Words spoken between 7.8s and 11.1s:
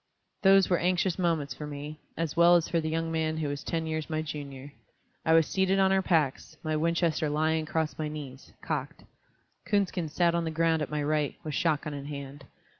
my knees, cocked; Coonskin sat on the ground at my